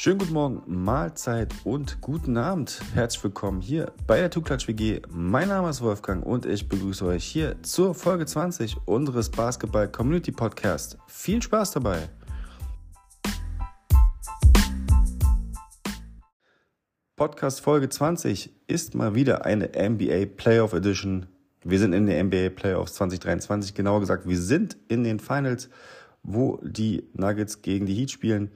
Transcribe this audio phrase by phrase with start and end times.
[0.00, 2.80] Schönen guten Morgen, Mahlzeit und guten Abend.
[2.94, 5.00] Herzlich willkommen hier bei der Tuklatsch WG.
[5.10, 10.30] Mein Name ist Wolfgang und ich begrüße euch hier zur Folge 20 unseres Basketball Community
[10.30, 10.98] Podcast.
[11.08, 12.08] Viel Spaß dabei!
[17.16, 21.26] Podcast Folge 20 ist mal wieder eine NBA Playoff Edition.
[21.64, 25.68] Wir sind in der NBA Playoffs 2023, genauer gesagt, wir sind in den Finals,
[26.22, 28.52] wo die Nuggets gegen die Heat spielen.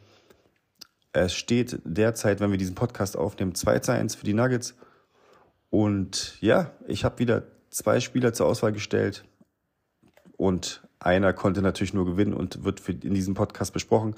[1.13, 4.75] Es steht derzeit, wenn wir diesen Podcast aufnehmen, 2 zu 1 für die Nuggets.
[5.71, 9.25] Und ja, ich habe wieder zwei Spieler zur Auswahl gestellt.
[10.37, 14.15] Und einer konnte natürlich nur gewinnen und wird in diesem Podcast besprochen.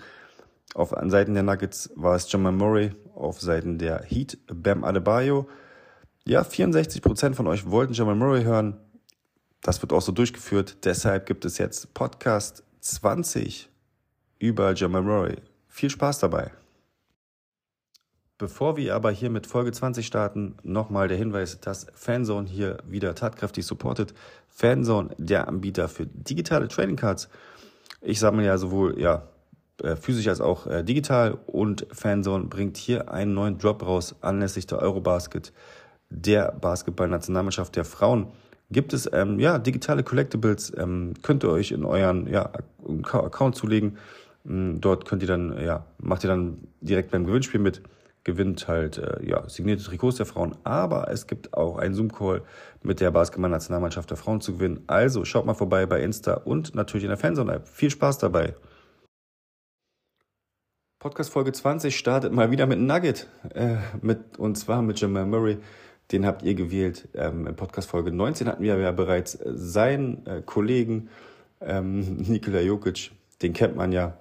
[0.75, 5.49] Auf Seiten der Nuggets war es Jamal Murray, auf Seiten der Heat Bam Adebayo.
[6.27, 8.77] Ja, 64% von euch wollten Jamal Murray hören.
[9.63, 10.79] Das wird auch so durchgeführt.
[10.85, 13.69] Deshalb gibt es jetzt Podcast 20
[14.39, 15.37] über Jamal Murray.
[15.69, 16.51] Viel Spaß dabei.
[18.37, 23.15] Bevor wir aber hier mit Folge 20 starten, nochmal der Hinweis, dass Fanzone hier wieder
[23.15, 24.13] tatkräftig supportet.
[24.49, 27.29] Fanzone, der Anbieter für digitale Trading Cards.
[28.01, 29.29] Ich sammle ja sowohl ja,
[29.83, 34.67] äh, physisch als auch äh, digital und Fanzone bringt hier einen neuen Drop raus anlässlich
[34.67, 35.53] der Eurobasket
[36.11, 38.33] der Basketball-Nationalmannschaft der Frauen.
[38.71, 42.51] Gibt es ähm, ja digitale Collectibles, ähm, könnt ihr euch in euren ja,
[43.13, 43.97] Account zulegen.
[44.45, 47.83] Ähm, dort könnt ihr dann, ja, macht ihr dann direkt beim Gewinnspiel mit
[48.25, 50.57] gewinnt halt äh, ja, signierte Trikots der Frauen.
[50.65, 52.43] Aber es gibt auch einen Zoom-Call
[52.83, 54.83] mit der Basketball-Nationalmannschaft der Frauen zu gewinnen.
[54.87, 57.69] Also schaut mal vorbei bei Insta und natürlich in der Fanzone-App.
[57.69, 58.55] Viel Spaß dabei.
[60.99, 63.29] Podcast Folge 20 startet mal wieder mit Nugget.
[63.55, 65.59] Äh, mit, und zwar mit Jamal Murray.
[66.13, 67.09] Den habt ihr gewählt.
[67.15, 71.11] Ähm, in Podcast Folge 19 hatten wir ja bereits seinen äh, Kollegen
[71.61, 73.11] ähm, Nikola Jokic.
[73.43, 74.17] Den kennt man ja.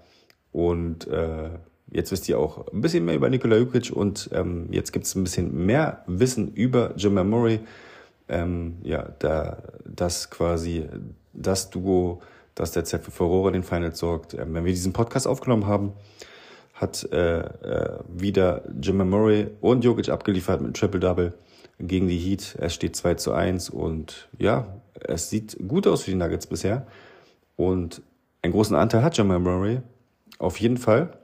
[0.51, 1.51] Und äh,
[1.93, 5.15] Jetzt wisst ihr auch ein bisschen mehr über Nikola Jokic und ähm, jetzt gibt es
[5.15, 7.59] ein bisschen mehr Wissen über Jamal Murray.
[8.27, 10.85] Ähm, ja, da das quasi
[11.33, 12.21] das Duo,
[12.55, 14.33] das derzeit für Furore den Finals sorgt.
[14.33, 15.93] Ähm, wenn wir diesen Podcast aufgenommen haben,
[16.73, 21.33] hat äh, äh, wieder Jamal Murray und Jokic abgeliefert mit Triple-Double
[21.79, 22.57] gegen die Heat.
[22.59, 24.67] Es steht 2 zu 1 und ja,
[24.99, 26.87] es sieht gut aus für die Nuggets bisher.
[27.55, 28.01] Und
[28.41, 29.81] einen großen Anteil hat Jamal Murray.
[30.39, 31.17] Auf jeden Fall.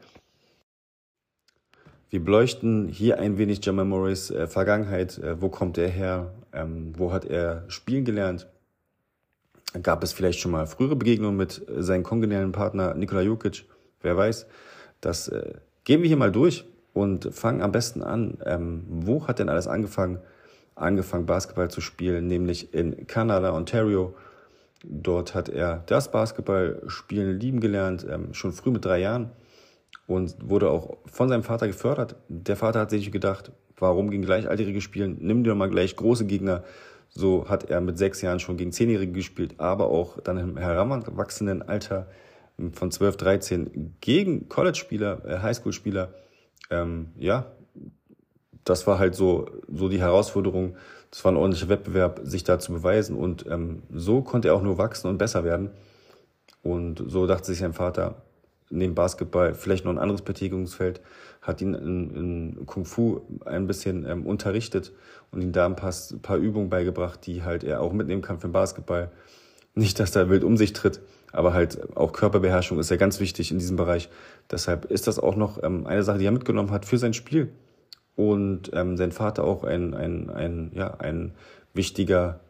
[2.11, 5.19] Wir beleuchten hier ein wenig Jamal Murrays äh, Vergangenheit.
[5.19, 6.33] Äh, wo kommt er her?
[6.51, 8.47] Ähm, wo hat er spielen gelernt?
[9.83, 13.65] Gab es vielleicht schon mal frühere Begegnungen mit äh, seinem kongenialen Partner Nikola Jokic?
[14.01, 14.47] Wer weiß.
[15.01, 15.53] Das äh,
[15.83, 18.39] gehen wir hier mal durch und fangen am besten an.
[18.43, 20.17] Ähm, wo hat denn alles angefangen?
[20.73, 24.15] Angefangen Basketball zu spielen, nämlich in Kanada, Ontario.
[24.83, 29.29] Dort hat er das Basketballspielen lieben gelernt, ähm, schon früh mit drei Jahren
[30.09, 32.15] und wurde auch von seinem Vater gefördert.
[32.29, 35.17] Der Vater hat sich gedacht, warum gegen Gleichaltrige spielen?
[35.21, 36.63] Nimm dir mal gleich große Gegner.
[37.09, 41.61] So hat er mit sechs Jahren schon gegen Zehnjährige gespielt, aber auch dann im heranwachsenden
[41.61, 42.07] Alter
[42.73, 46.11] von 12, 13 gegen College-Spieler, äh, Highschool-Spieler.
[46.71, 47.45] Ähm, ja,
[48.63, 50.75] das war halt so, so die Herausforderung.
[51.11, 53.15] Das war ein ordentlicher Wettbewerb, sich da zu beweisen.
[53.15, 55.69] Und ähm, so konnte er auch nur wachsen und besser werden.
[56.63, 58.23] Und so dachte sich sein Vater,
[58.69, 61.01] neben Basketball vielleicht noch ein anderes Betätigungsfeld,
[61.41, 64.91] hat ihn in, in Kung Fu ein bisschen ähm, unterrichtet
[65.31, 68.39] und ihm da ein paar, ein paar Übungen beigebracht, die halt er auch mitnehmen kann
[68.39, 69.11] für den Basketball.
[69.75, 70.99] Nicht, dass er wild um sich tritt,
[71.31, 74.09] aber halt auch Körperbeherrschung ist ja ganz wichtig in diesem Bereich.
[74.51, 77.51] Deshalb ist das auch noch ähm, eine Sache, die er mitgenommen hat für sein Spiel.
[78.15, 81.33] Und ähm, sein Vater auch ein, ein, ein, ja, ein
[81.73, 82.41] wichtiger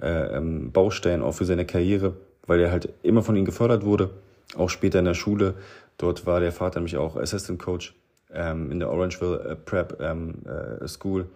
[0.00, 2.16] äh, ähm, Baustein auch für seine Karriere,
[2.46, 4.10] weil er halt immer von ihm gefördert wurde
[4.56, 5.54] auch später in der Schule.
[5.98, 7.94] Dort war der Vater nämlich auch Assistant Coach
[8.32, 11.28] ähm, in der Orangeville äh, Prep ähm, äh, School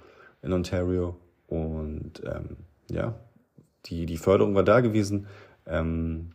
[0.42, 1.16] in Ontario.
[1.46, 2.56] Und ähm,
[2.90, 3.14] ja,
[3.86, 5.26] die, die Förderung war da gewesen,
[5.66, 6.30] ähm,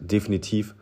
[0.00, 0.74] definitiv.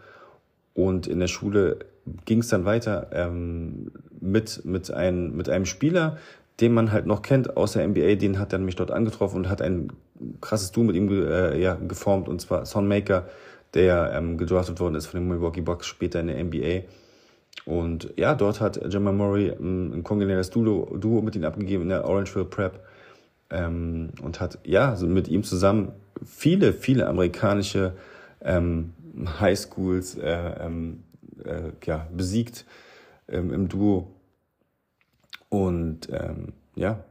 [0.74, 1.78] Und in der Schule
[2.24, 3.90] ging es dann weiter ähm,
[4.20, 6.18] mit, mit, ein, mit einem Spieler,
[6.60, 9.48] den man halt noch kennt aus der NBA, den hat er nämlich dort angetroffen und
[9.48, 9.92] hat ein
[10.40, 13.26] krasses Duo mit ihm äh, ja, geformt, und zwar Son Maker,
[13.74, 16.88] der ähm, gedraftet worden ist von den Milwaukee Bucks später in der NBA.
[17.64, 21.88] Und ja, dort hat Jamal Murray ähm, ein kongeniales Duo, Duo mit ihm abgegeben in
[21.90, 22.84] der Orangeville Prep
[23.50, 25.92] ähm, und hat ja mit ihm zusammen
[26.24, 27.94] viele, viele amerikanische
[28.42, 28.92] ähm,
[29.40, 31.04] Highschools äh, ähm,
[31.44, 32.64] äh, ja, besiegt
[33.28, 34.10] ähm, im Duo.
[35.48, 37.04] Und ähm, ja,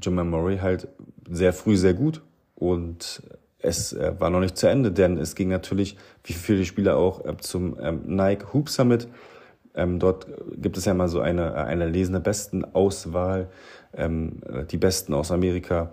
[0.00, 0.88] Jamal Murray halt
[1.28, 2.22] sehr früh sehr gut
[2.54, 3.22] und
[3.58, 7.24] es äh, war noch nicht zu Ende, denn es ging natürlich, wie viele Spieler auch,
[7.24, 9.08] äh, zum ähm, Nike Hoop Summit
[9.74, 10.26] Ähm, dort
[10.56, 13.48] gibt es ja mal so eine, eine lesende Besten-Auswahl,
[13.94, 14.40] ähm,
[14.70, 15.92] die Besten aus Amerika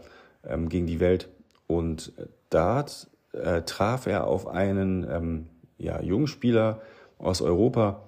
[0.70, 1.28] gegen die Welt.
[1.68, 2.14] Und
[2.50, 2.86] da
[3.34, 6.82] äh, traf er auf einen ja, jungen Spieler
[7.18, 8.04] aus Europa,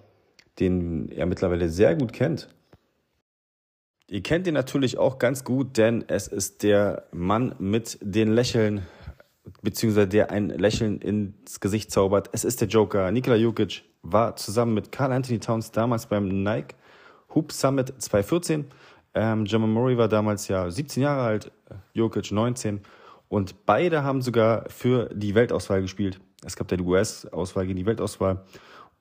[0.59, 2.47] den er mittlerweile sehr gut kennt.
[4.07, 8.85] Ihr kennt ihn natürlich auch ganz gut, denn es ist der Mann mit den Lächeln,
[9.61, 12.29] beziehungsweise der ein Lächeln ins Gesicht zaubert.
[12.33, 13.11] Es ist der Joker.
[13.11, 16.75] Nikola Jokic war zusammen mit Carl Anthony Towns damals beim Nike
[17.35, 18.65] Hoop Summit 2014.
[19.13, 21.51] Ähm, Jamal Murray war damals ja 17 Jahre alt,
[21.93, 22.81] Jokic 19.
[23.29, 26.19] Und beide haben sogar für die Weltauswahl gespielt.
[26.45, 28.43] Es gab ja die US-Auswahl gegen die Weltauswahl.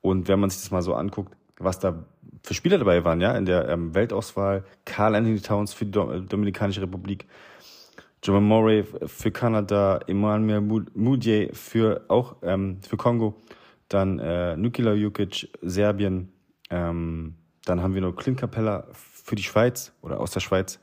[0.01, 2.03] Und wenn man sich das mal so anguckt, was da
[2.43, 6.81] für Spieler dabei waren, ja, in der ähm, Weltauswahl, Carl Anthony Towns für die Dominikanische
[6.81, 7.25] Republik,
[8.23, 10.61] Jamal Murray für Kanada, Emmanuel
[10.93, 13.35] Mudiay für auch ähm, für Kongo,
[13.89, 16.31] dann äh, Nikola Jukic, Serbien,
[16.69, 17.35] ähm,
[17.65, 20.79] dann haben wir noch Clint Capella für die Schweiz oder aus der Schweiz.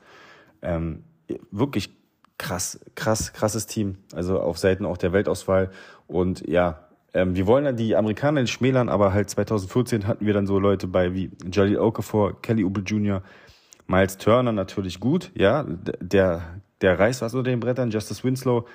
[0.61, 1.03] Ähm,
[1.51, 1.89] wirklich
[2.37, 3.97] krass, krass, krasses Team.
[4.13, 5.71] Also auf Seiten auch der Weltauswahl.
[6.07, 10.33] Und ja, ähm, wir wollen ja die Amerikaner nicht schmälern, aber halt 2014 hatten wir
[10.33, 13.23] dann so Leute bei wie Jalil Okafor, Kelly Oubre Jr.,
[13.87, 15.63] Miles Turner natürlich gut, ja,
[16.01, 18.67] der, der reißt was unter den Brettern, Justice Winslow,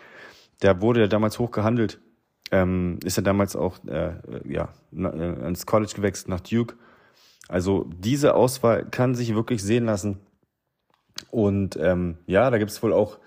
[0.63, 2.01] der wurde ja damals hoch gehandelt,
[2.51, 4.15] ähm, ist ja damals auch äh,
[4.45, 6.75] ja, äh, ins College gewechselt nach Duke.
[7.49, 10.19] Also diese Auswahl kann sich wirklich sehen lassen.
[11.31, 13.19] Und ähm, ja, da gibt es wohl auch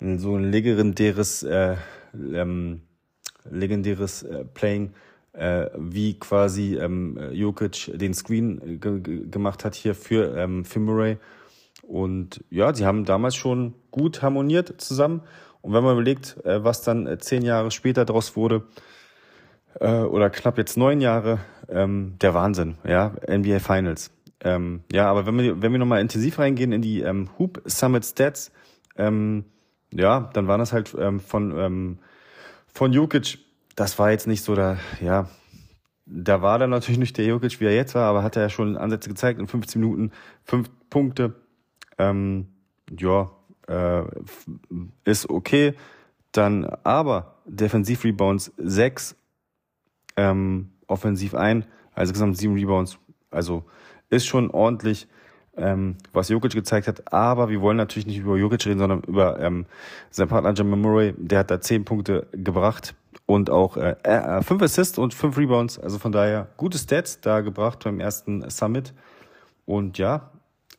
[0.00, 1.76] so ein legendäres, äh,
[2.14, 2.80] ähm,
[3.50, 4.94] legendäres äh, Playing,
[5.34, 8.80] äh, wie quasi ähm, Jokic den Screen
[9.30, 11.18] gemacht hat hier für, ähm, für Murray.
[11.82, 15.22] Und ja, sie haben damals schon gut harmoniert zusammen.
[15.60, 18.64] Und wenn man überlegt, äh, was dann äh, zehn Jahre später daraus wurde,
[19.80, 24.10] äh, oder knapp jetzt neun Jahre, ähm, der Wahnsinn, ja, NBA Finals.
[24.40, 28.04] Ähm, ja, aber wenn wir, wenn wir nochmal intensiv reingehen in die ähm, Hoop Summit
[28.04, 28.50] Stats,
[28.94, 31.98] ja, dann waren das halt von,
[32.66, 33.38] von Jokic,
[33.74, 35.30] das war jetzt nicht so da, ja,
[36.06, 38.48] da war dann natürlich nicht der Jokic, wie er jetzt war, aber hat er ja
[38.48, 40.12] schon Ansätze gezeigt in 15 Minuten,
[40.44, 41.34] fünf Punkte.
[42.02, 42.48] Ähm,
[42.98, 43.30] ja,
[43.68, 44.02] äh,
[45.04, 45.74] ist okay.
[46.32, 49.16] Dann aber Defensiv Rebounds sechs,
[50.16, 51.64] ähm, offensiv ein,
[51.94, 52.98] also insgesamt sieben Rebounds.
[53.30, 53.64] Also
[54.10, 55.08] ist schon ordentlich
[55.56, 57.12] ähm, was Jokic gezeigt hat.
[57.12, 59.66] Aber wir wollen natürlich nicht über Jokic reden, sondern über ähm,
[60.10, 61.14] seinen Partner Jamal Murray.
[61.16, 62.94] Der hat da zehn Punkte gebracht
[63.26, 65.78] und auch äh, äh, fünf Assists und fünf Rebounds.
[65.78, 68.94] Also von daher gute Stats da gebracht beim ersten Summit.
[69.66, 70.31] Und ja,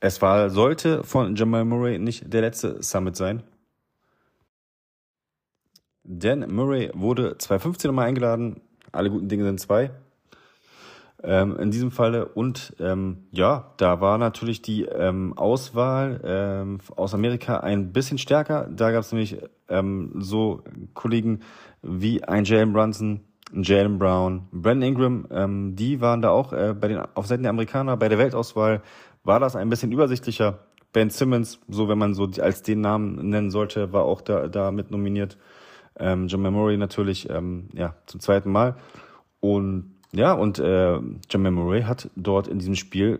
[0.03, 3.41] es war, sollte von Jamal Murray nicht der letzte Summit sein.
[6.03, 8.59] Denn Murray wurde 2015 nochmal eingeladen.
[8.91, 9.91] Alle guten Dinge sind zwei
[11.23, 12.25] ähm, in diesem Falle.
[12.25, 18.67] Und ähm, ja, da war natürlich die ähm, Auswahl ähm, aus Amerika ein bisschen stärker.
[18.69, 19.38] Da gab es nämlich
[19.69, 21.39] ähm, so Kollegen
[21.81, 23.21] wie ein Jalen Brunson,
[23.61, 27.51] Jalen Brown, Brandon Ingram, ähm, die waren da auch äh, bei den auf Seiten der
[27.51, 28.81] Amerikaner bei der Weltauswahl
[29.23, 30.59] war das ein bisschen übersichtlicher.
[30.91, 34.71] Ben Simmons, so wenn man so als den Namen nennen sollte, war auch da, da
[34.71, 35.38] mit nominiert.
[35.97, 38.75] Ähm, John Memory natürlich ähm, ja zum zweiten Mal
[39.39, 43.19] und ja, und äh, Jamal Murray hat dort in diesem Spiel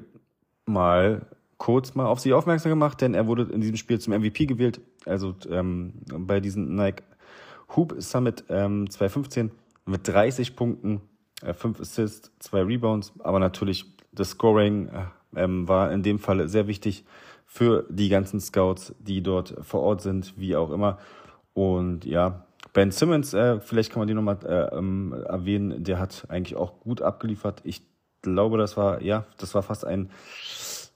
[0.66, 1.26] mal
[1.58, 4.80] kurz mal auf sich aufmerksam gemacht, denn er wurde in diesem Spiel zum MVP gewählt.
[5.06, 7.04] Also ähm, bei diesem Nike
[7.76, 9.50] Hoop Summit ähm, 2015
[9.86, 11.02] mit 30 Punkten,
[11.42, 16.48] äh, 5 Assists, 2 Rebounds, aber natürlich das Scoring äh, ähm, war in dem Fall
[16.48, 17.06] sehr wichtig
[17.46, 20.98] für die ganzen Scouts, die dort vor Ort sind, wie auch immer.
[21.54, 26.26] Und ja, Ben Simmons, äh, vielleicht kann man den nochmal äh, ähm, erwähnen, der hat
[26.30, 27.62] eigentlich auch gut abgeliefert.
[27.64, 27.84] Ich
[28.22, 30.10] glaube, das war, ja, das war fast ein,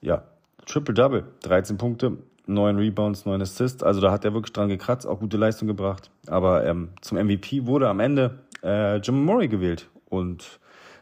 [0.02, 0.24] ja,
[0.66, 1.26] Triple-Double.
[1.44, 2.18] 13 Punkte,
[2.48, 3.84] 9 Rebounds, 9 Assists.
[3.84, 6.12] Also da hat er wirklich dran gekratzt, auch gute Leistung gebracht.
[6.28, 9.90] Aber ähm, zum MVP wurde am Ende äh, Jim Murray gewählt.
[10.06, 10.60] Und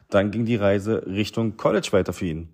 [0.10, 2.50] dann ging die Reise Richtung College weiter für ihn.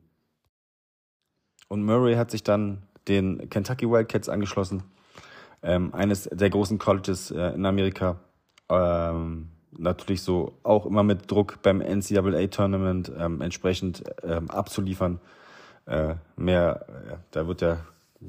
[1.67, 4.83] Und Murray hat sich dann den Kentucky Wildcats angeschlossen
[5.63, 8.19] ähm, eines der großen Colleges äh, in Amerika.
[8.69, 15.19] Ähm, natürlich so auch immer mit Druck beim NCAA-Tournament ähm, entsprechend ähm, abzuliefern.
[15.86, 17.79] Äh, mehr, äh, da wird ja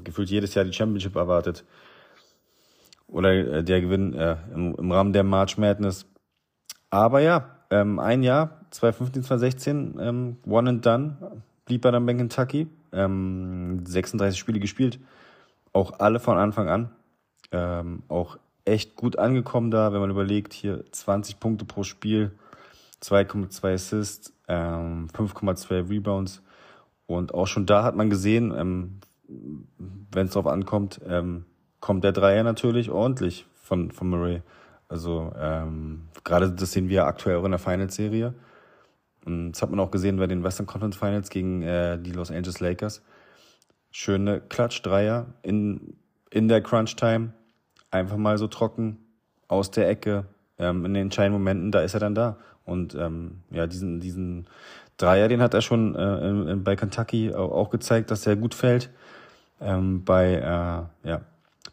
[0.03, 1.63] gefühlt jedes Jahr die Championship erwartet.
[3.07, 6.05] Oder äh, der Gewinn äh, im, im Rahmen der March Madness.
[6.89, 12.13] Aber ja, ähm, ein Jahr, 2015, 2016, ähm, one and done, blieb er dann bei
[12.13, 12.67] Kentucky.
[12.91, 14.99] Ähm, 36 Spiele gespielt,
[15.71, 16.91] auch alle von Anfang an
[17.53, 22.31] ähm, auch echt gut angekommen da, wenn man überlegt, hier 20 Punkte pro Spiel,
[23.01, 26.41] 2,2 Assists, ähm, 5,2 Rebounds.
[27.05, 31.45] Und auch schon da hat man gesehen, ähm, wenn es darauf ankommt, ähm,
[31.79, 34.41] kommt der Dreier natürlich ordentlich von, von Murray.
[34.87, 38.33] Also ähm, gerade das sehen wir aktuell auch in der Finals-Serie.
[39.25, 42.31] Und das hat man auch gesehen bei den Western Conference Finals gegen äh, die Los
[42.31, 43.03] Angeles Lakers.
[43.91, 45.95] Schöne Klatsch-Dreier in,
[46.29, 47.33] in der Crunch-Time.
[47.89, 48.99] Einfach mal so trocken
[49.47, 50.25] aus der Ecke.
[50.57, 52.37] Ähm, in den entscheidenden Momenten, da ist er dann da.
[52.65, 54.47] Und ähm, ja, diesen, diesen
[54.97, 58.89] Dreier, den hat er schon äh, bei Kentucky auch gezeigt, dass er gut fällt.
[59.59, 61.21] Ähm, bei äh, ja,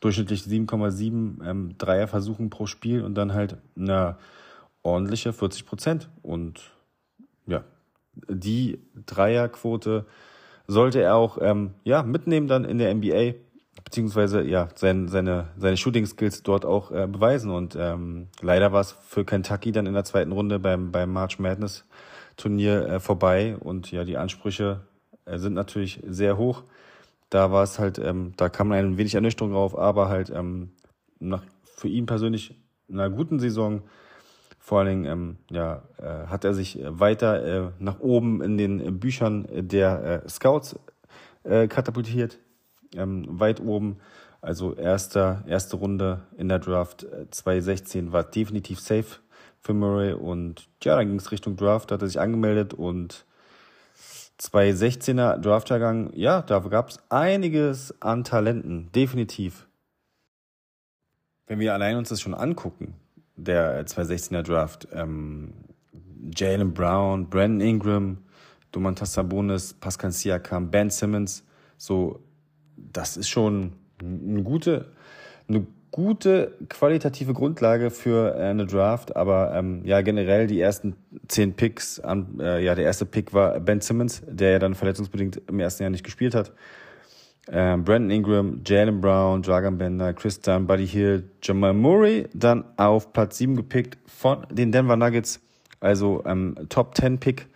[0.01, 4.17] durchschnittlich 7,7 ähm, Dreierversuchen pro Spiel und dann halt eine
[4.83, 6.09] ordentliche 40 Prozent.
[6.23, 6.71] Und
[7.47, 7.65] ja,
[8.29, 10.07] die Dreierquote
[10.67, 13.35] sollte er auch ähm, ja, mitnehmen dann in der NBA,
[13.85, 17.51] beziehungsweise ja, sein, seine, seine Shooting Skills dort auch äh, beweisen.
[17.51, 21.39] Und ähm, leider war es für Kentucky dann in der zweiten Runde beim, beim March
[21.39, 21.85] Madness
[22.41, 24.81] Turnier äh, vorbei und ja, die Ansprüche
[25.25, 26.65] äh, sind natürlich sehr hoch.
[27.29, 30.71] Da war es halt, ähm, da kam ein wenig Ernüchterung drauf, aber halt ähm,
[31.19, 31.43] nach
[31.77, 32.55] für ihn persönlich
[32.91, 33.83] einer guten Saison
[34.59, 39.01] vor allen Dingen ähm, ja, äh, hat er sich weiter äh, nach oben in den
[39.01, 40.79] Büchern der äh, Scouts
[41.45, 42.39] äh, katapultiert,
[42.95, 43.99] ähm, weit oben.
[44.43, 49.21] Also erster, erste Runde in der Draft 2016 äh, war definitiv safe
[49.61, 53.25] für Murray und ja, dann ging es Richtung Draft, da hat er sich angemeldet und
[54.41, 59.67] 2016er Draftjahrgang, ja, da gab es einiges an Talenten, definitiv.
[61.47, 62.95] Wenn wir allein uns das schon angucken,
[63.37, 65.53] der 2016er Draft, ähm,
[66.35, 68.19] Jalen Brown, Brandon Ingram,
[68.73, 71.45] Domantas Sabonis, Pascal Siakam, Ben Simmons,
[71.77, 72.21] so,
[72.77, 74.93] das ist schon eine gute,
[75.49, 80.97] eine gute qualitative Grundlage für äh, eine Draft, aber ähm, ja generell die ersten
[81.29, 85.43] zehn Picks, an, äh, ja der erste Pick war Ben Simmons, der ja dann verletzungsbedingt
[85.49, 86.53] im ersten Jahr nicht gespielt hat.
[87.49, 93.13] Ähm, Brandon Ingram, Jalen Brown, Dragan Bender, Chris Dunn, Buddy Hill, Jamal Murray, dann auf
[93.13, 95.41] Platz 7 gepickt von den Denver Nuggets,
[95.81, 97.49] also ähm, Top 10 Pick.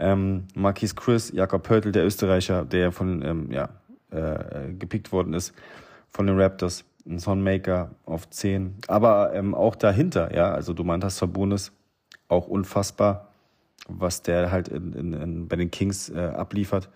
[0.00, 3.68] Ähm, Marquis Chris, Jakob Pörtl, der Österreicher, der von ähm, ja,
[4.12, 5.52] äh, gepickt worden ist
[6.10, 8.76] von den Raptors ein Sonmaker auf 10.
[8.86, 11.72] Aber ähm, auch dahinter, ja, also Domantas Sabonis,
[12.28, 13.32] auch unfassbar,
[13.88, 16.90] was der halt in, in, in, bei den Kings äh, abliefert.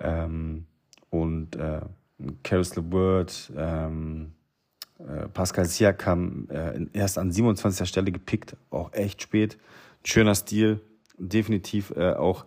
[0.00, 0.66] Ähm,
[1.10, 1.80] und äh,
[2.42, 4.32] Caris LeWord, ähm,
[4.98, 7.88] äh, Pascal Siakam äh, erst an 27.
[7.88, 9.58] Stelle gepickt, auch echt spät.
[10.04, 10.80] Schöner Stil,
[11.18, 12.44] definitiv äh, auch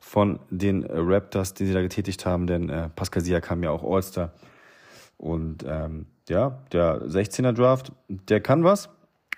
[0.00, 4.32] von den Raptors, die sie da getätigt haben, denn äh, Pascal Siakam ja auch All-Star.
[5.16, 8.88] Und ähm, ja, der 16er Draft, der kann was.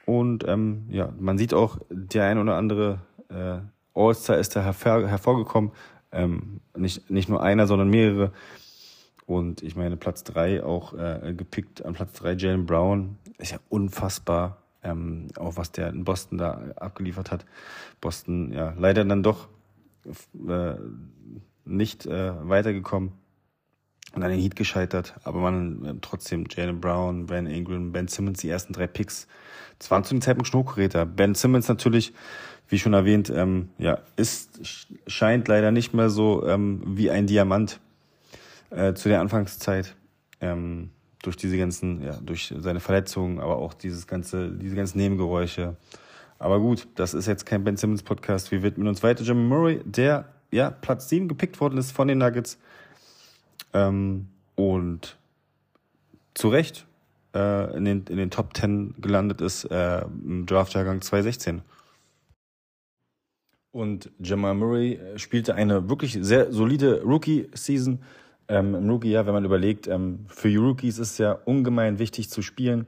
[0.04, 3.58] Und ähm, ja, man sieht auch, der ein oder andere äh,
[3.94, 5.72] All-Star ist da hervor, hervorgekommen.
[6.12, 8.32] Ähm, nicht, nicht nur einer, sondern mehrere.
[9.26, 13.18] Und ich meine, Platz drei auch äh, gepickt, an Platz drei Jalen Brown.
[13.38, 17.44] Ist ja unfassbar, ähm, auch was der in Boston da abgeliefert hat.
[18.00, 19.48] Boston, ja, leider dann doch
[20.48, 20.74] äh,
[21.64, 23.12] nicht äh, weitergekommen
[24.16, 28.40] und an den Heat gescheitert, aber man äh, trotzdem Jalen Brown, Ben Ingram, Ben Simmons,
[28.40, 29.28] die ersten drei Picks.
[29.78, 31.04] Das waren zu dem Zeitpunkt Schnurgeräte.
[31.04, 32.14] Ben Simmons natürlich,
[32.68, 37.78] wie schon erwähnt, ähm, ja, ist, scheint leider nicht mehr so ähm, wie ein Diamant
[38.70, 39.94] äh, zu der Anfangszeit.
[40.40, 40.90] Ähm,
[41.22, 45.76] durch diese ganzen, ja, durch seine Verletzungen, aber auch dieses ganze, diese ganzen Nebengeräusche.
[46.38, 48.52] Aber gut, das ist jetzt kein Ben Simmons Podcast.
[48.52, 52.18] Wir widmen uns weiter Jimmy Murray, der ja Platz 7 gepickt worden ist von den
[52.18, 52.58] Nuggets
[53.76, 55.18] ähm, und
[56.34, 56.86] zu Recht
[57.34, 61.62] äh, in, den, in den Top 10 gelandet ist äh, im Draftjahrgang 2016.
[63.72, 68.00] Und Jamal Murray äh, spielte eine wirklich sehr solide Rookie-Season.
[68.48, 72.30] Ähm, Im Rookie-Jahr, wenn man überlegt, ähm, für die Rookies ist es ja ungemein wichtig
[72.30, 72.86] zu spielen,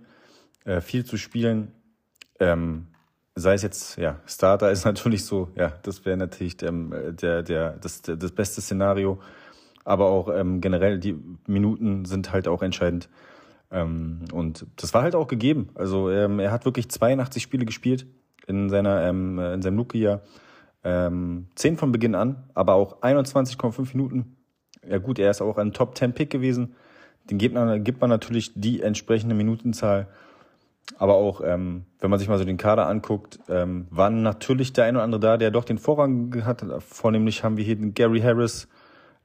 [0.64, 1.73] äh, viel zu spielen.
[2.40, 2.87] Ähm,
[3.35, 7.73] sei es jetzt, ja, Starter ist natürlich so, ja, das wäre natürlich der, der, der,
[7.73, 9.21] das, das beste Szenario
[9.88, 11.16] aber auch ähm, generell die
[11.47, 13.09] Minuten sind halt auch entscheidend.
[13.71, 15.71] Ähm, und das war halt auch gegeben.
[15.75, 18.07] Also ähm, er hat wirklich 82 Spiele gespielt
[18.47, 20.21] in seiner ähm, in seinem Rookie-Jahr.
[20.85, 24.37] Ähm, 10 von Beginn an, aber auch 21,5 Minuten.
[24.88, 26.75] Ja gut, er ist auch ein Top 10 Pick gewesen.
[27.30, 30.09] Den gibt man, gibt man natürlich die entsprechende Minutenzahl.
[30.99, 34.85] Aber auch, ähm, wenn man sich mal so den Kader anguckt, ähm, waren natürlich der
[34.85, 36.64] eine oder andere da, der doch den Vorrang hat.
[36.78, 38.68] Vornehmlich haben wir hier den Gary Harris,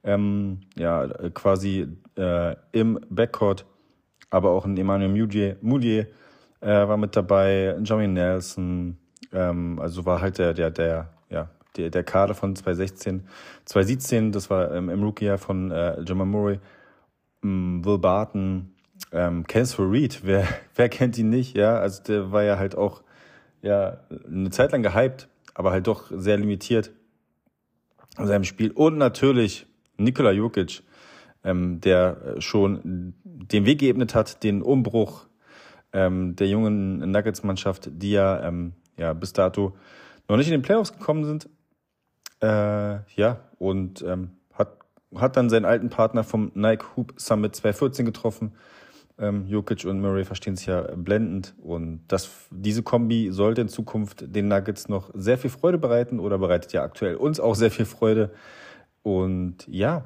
[0.04, 3.66] ähm, ja, quasi äh, im Backcourt,
[4.30, 6.08] aber auch ein Emmanuel Mudier, Mudier
[6.62, 8.98] äh, war mit dabei, Johnny Nelson,
[9.32, 13.28] ähm, also war halt der, der, der, ja, der, der Kader von 2016,
[13.66, 16.60] 2017, das war ähm, im Rookie-Jahr von äh, Jamal Murray,
[17.44, 18.74] ähm, Will Barton,
[19.12, 23.04] ähm, Kenneth Reed, wer, wer kennt ihn nicht, ja, also der war ja halt auch
[23.62, 26.92] ja, eine Zeit lang gehypt, aber halt doch sehr limitiert
[28.18, 28.72] in seinem Spiel.
[28.72, 29.66] Und natürlich
[29.98, 30.84] Nikola Jokic,
[31.44, 35.28] ähm, der schon den Weg geebnet hat, den Umbruch
[35.94, 39.74] ähm, der jungen Nuggets-Mannschaft, die ja, ähm, ja bis dato
[40.28, 41.50] noch nicht in den Playoffs gekommen sind.
[42.42, 44.78] Äh, ja, und ähm, hat,
[45.16, 48.54] hat dann seinen alten Partner vom Nike Hoop Summit 2014 getroffen.
[49.20, 54.26] Ähm, Jokic und Murray verstehen sich ja blendend und das, diese Kombi sollte in Zukunft
[54.36, 57.86] den Nuggets noch sehr viel Freude bereiten oder bereitet ja aktuell uns auch sehr viel
[57.86, 58.32] Freude.
[59.04, 60.06] Und ja,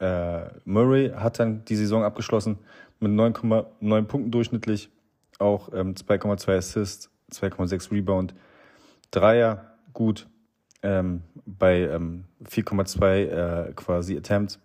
[0.00, 2.58] äh, Murray hat dann die Saison abgeschlossen
[3.00, 4.90] mit 9,9 Punkten durchschnittlich,
[5.38, 8.34] auch ähm, 2,2 Assists, 2,6 Rebound,
[9.10, 10.26] Dreier gut,
[10.82, 14.58] ähm, bei ähm, 4,2 äh, quasi Attempts,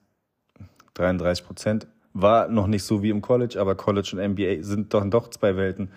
[0.95, 1.87] 33 Prozent.
[2.13, 5.55] War noch nicht so wie im College, aber College und NBA sind doch, doch zwei
[5.55, 5.91] Welten.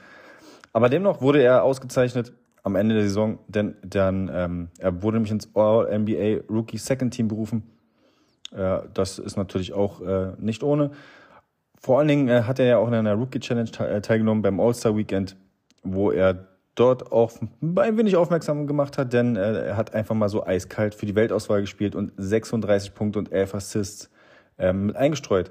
[0.72, 5.32] Aber dennoch wurde er ausgezeichnet am Ende der Saison, denn dann ähm, er wurde nämlich
[5.32, 7.62] ins All-NBA Rookie Second Team berufen.
[8.52, 10.90] Äh, das ist natürlich auch äh, nicht ohne.
[11.78, 14.60] Vor allen Dingen äh, hat er ja auch in einer Rookie Challenge äh, teilgenommen beim
[14.60, 15.36] All-Star Weekend,
[15.82, 20.28] wo er dort auch ein wenig aufmerksam gemacht hat, denn äh, er hat einfach mal
[20.28, 24.10] so eiskalt für die Weltauswahl gespielt und 36 Punkte und 11 Assists
[24.58, 25.50] ähm, mit eingestreut.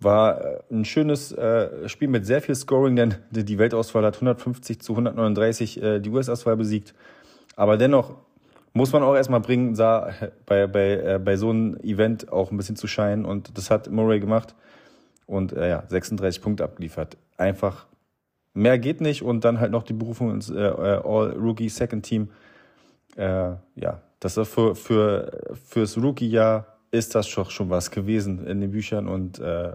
[0.00, 4.80] War äh, ein schönes äh, Spiel mit sehr viel Scoring, denn die Weltauswahl hat 150
[4.80, 6.94] zu 139 äh, die US-Auswahl besiegt.
[7.56, 8.16] Aber dennoch
[8.72, 10.12] muss man auch erstmal bringen, sah
[10.46, 13.24] bei, bei, bei so einem Event auch ein bisschen zu scheinen.
[13.24, 14.54] Und das hat Murray gemacht
[15.26, 17.16] und ja, 36 Punkte abgeliefert.
[17.36, 17.86] Einfach
[18.54, 22.30] mehr geht nicht und dann halt noch die Berufung ins All-Rookie Second Team.
[23.16, 23.60] Ja,
[24.20, 29.08] das ist für, für, fürs Rookie-Jahr ist das schon, schon was gewesen in den Büchern
[29.08, 29.72] und äh,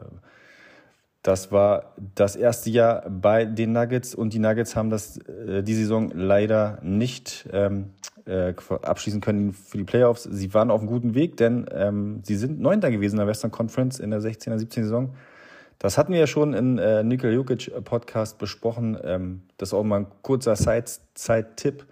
[1.26, 5.74] das war das erste Jahr bei den Nuggets und die Nuggets haben das äh, die
[5.74, 7.94] Saison leider nicht ähm,
[8.28, 10.24] äh, abschließen können für die Playoffs.
[10.24, 13.50] Sie waren auf einem guten Weg, denn ähm, sie sind Neunter gewesen in der Western
[13.50, 14.84] Conference in der 16er, 17.
[14.84, 15.16] Saison.
[15.80, 18.98] Das hatten wir ja schon in äh, Nikola Jokic Podcast besprochen.
[19.04, 21.86] Ähm, das ist auch mal ein kurzer Zeit-Tipp,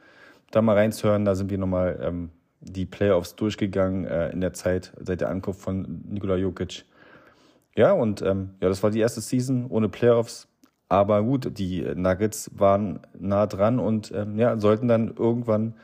[0.51, 1.25] da mal reinzuhören.
[1.25, 2.29] Da sind wir nochmal ähm,
[2.63, 6.85] die Playoffs durchgegangen äh, in der Zeit seit der Ankunft von Nikola Jokic.
[7.75, 10.47] Ja, und ähm, ja, das war die erste Season ohne Playoffs.
[10.89, 15.75] Aber gut, die Nuggets waren nah dran und ähm, ja, sollten dann irgendwann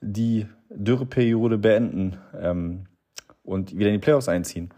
[0.00, 2.84] die Dürreperiode beenden ähm,
[3.42, 4.70] und wieder in die Playoffs einziehen.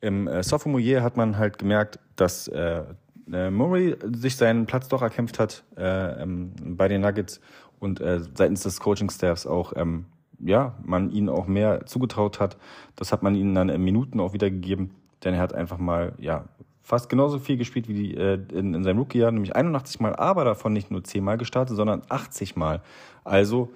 [0.00, 2.84] Im äh, Sophomore Year hat man halt gemerkt, dass äh,
[3.32, 7.40] äh, Murray sich seinen Platz doch erkämpft hat äh, ähm, bei den Nuggets
[7.78, 10.06] und äh, seitens des Coaching-Staffs auch, ähm,
[10.38, 12.56] ja, man ihnen auch mehr zugetraut hat.
[12.96, 14.90] Das hat man ihnen dann in Minuten auch wieder gegeben,
[15.24, 16.44] denn er hat einfach mal, ja,
[16.82, 20.44] fast genauso viel gespielt wie die, äh, in, in seinem Rookie-Jahr, nämlich 81 Mal, aber
[20.44, 22.82] davon nicht nur 10 Mal gestartet, sondern 80 Mal.
[23.24, 23.70] Also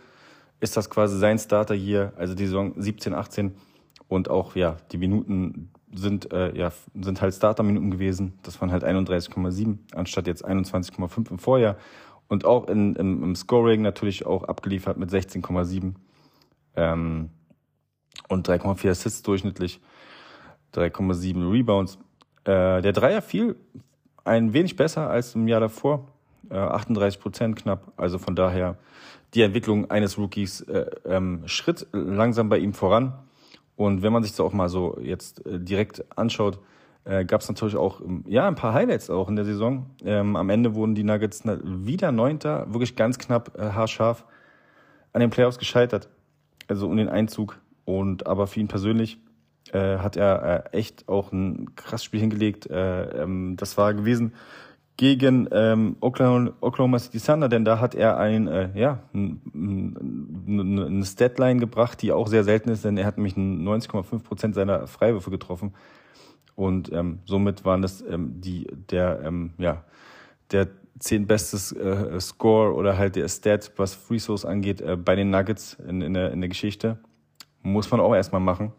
[0.61, 3.55] ist das quasi sein Starter hier, also die Saison 17, 18
[4.09, 8.39] und auch, ja, die Minuten sind, äh, ja, sind halt Starterminuten gewesen.
[8.43, 11.77] Das waren halt 31,7 anstatt jetzt 21,5 im Vorjahr.
[12.29, 15.95] Und auch in, im, im Scoring natürlich auch abgeliefert mit 16,7
[16.77, 17.31] ähm,
[18.29, 19.81] und 3,4 Assists durchschnittlich,
[20.75, 21.99] 3,7 Rebounds.
[22.45, 23.57] Äh, der Dreier fiel
[24.25, 26.09] ein wenig besser als im Jahr davor,
[26.51, 27.93] äh, 38 Prozent knapp.
[27.97, 28.79] Also von daher
[29.35, 33.13] die Entwicklung eines Rookies äh, ähm, schritt langsam bei ihm voran.
[33.77, 36.59] Und wenn man sich das auch mal so jetzt äh, direkt anschaut,
[37.05, 39.91] äh, gab es natürlich auch ähm, ja ein paar Highlights auch in der Saison.
[40.05, 44.25] Ähm, am Ende wurden die Nuggets wieder Neunter, wirklich ganz knapp äh, haarscharf
[45.13, 46.09] an den Playoffs gescheitert,
[46.69, 47.61] also um den Einzug.
[47.85, 49.19] Und aber für ihn persönlich
[49.73, 52.67] äh, hat er äh, echt auch ein krasses Spiel hingelegt.
[52.71, 54.33] Äh, ähm, das war gewesen
[54.97, 61.59] gegen ähm, Oklahoma, Oklahoma City Thunder, denn da hat er ein, äh, ja, eine Statline
[61.59, 65.75] gebracht, die auch sehr selten ist, denn er hat nämlich 90,5 Prozent seiner Freiwürfe getroffen.
[66.55, 69.83] Und ähm, somit waren das ähm, die, der, ähm, ja,
[70.53, 70.69] der
[71.01, 75.31] zehn bestes äh, Score oder halt der Stat, was Free Throws angeht, äh, bei den
[75.31, 76.99] Nuggets in, in, der, in der Geschichte.
[77.63, 78.73] Muss man auch erstmal machen.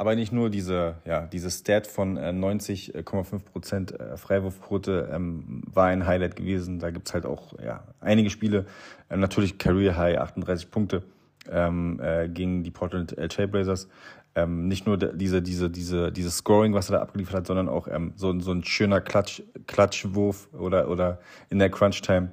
[0.00, 5.88] Aber nicht nur diese, ja, diese Stat von 90,5 äh, Prozent äh, Freiwurfquote ähm, war
[5.88, 6.78] ein Highlight gewesen.
[6.78, 8.64] Da gibt's halt auch ja, einige Spiele.
[9.10, 11.02] Ähm, natürlich Career High, 38 Punkte
[11.50, 13.90] ähm, äh, gegen die Portland Trailblazers.
[14.34, 17.86] Ähm, nicht nur diese, diese, diese, dieses Scoring, was er da abgeliefert hat, sondern auch
[17.86, 21.18] ähm, so, so ein schöner Klatsch, Klatschwurf oder, oder
[21.50, 22.30] in der Crunch-Time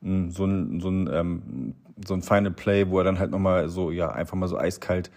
[0.00, 1.74] so ein, so ein, ähm,
[2.06, 5.10] so ein Final Play, wo er dann halt nochmal so, ja, einfach mal so eiskalt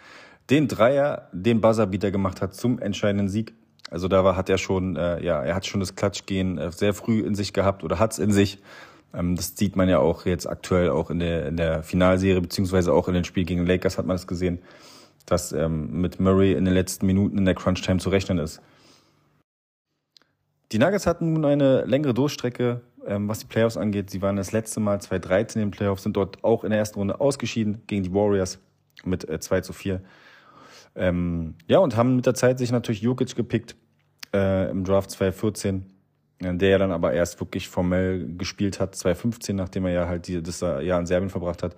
[0.51, 3.53] den Dreier, den Buzzerbeater gemacht hat zum entscheidenden Sieg.
[3.89, 6.93] Also da war, hat er schon, äh, ja, er hat schon das Klatschgehen äh, sehr
[6.93, 8.59] früh in sich gehabt oder hat's in sich.
[9.13, 12.93] Ähm, das sieht man ja auch jetzt aktuell auch in der, in der Finalserie, beziehungsweise
[12.93, 14.59] auch in den Spiel gegen Lakers hat man es gesehen,
[15.25, 18.61] dass ähm, mit Murray in den letzten Minuten in der Crunch-Time zu rechnen ist.
[20.71, 24.09] Die Nuggets hatten nun eine längere Durchstrecke, ähm, was die Playoffs angeht.
[24.09, 26.99] Sie waren das letzte Mal 2013 in den Playoffs, sind dort auch in der ersten
[26.99, 28.59] Runde ausgeschieden gegen die Warriors
[29.03, 30.01] mit äh, 2 zu 4.
[30.95, 33.75] Ähm, ja, und haben mit der Zeit sich natürlich Jokic gepickt
[34.33, 35.85] äh, im Draft 2014,
[36.39, 40.27] äh, der ja dann aber erst wirklich formell gespielt hat, 2015, nachdem er ja halt
[40.27, 41.75] die, das Jahr in Serbien verbracht hat.